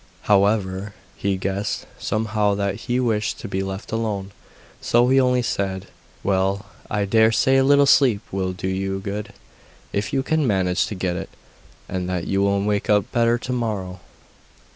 [0.23, 4.31] However, he guessed somehow that she wised to be left alone,
[4.81, 5.85] so he only said:
[6.23, 9.31] 'Well, I dare say a little sleep will do you good,
[9.93, 11.29] if you can manage to get it,
[11.87, 13.99] and that you will wake up better to morrow.